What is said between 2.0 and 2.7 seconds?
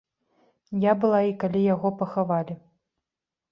пахавалі.